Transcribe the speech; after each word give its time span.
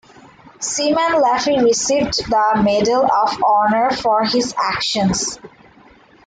Seaman 0.59 1.21
Laffey 1.21 1.63
received 1.63 2.25
the 2.27 2.59
Medal 2.63 3.05
of 3.05 3.37
Honor 3.43 3.91
for 3.91 4.23
his 4.25 4.51
actions. 4.57 5.37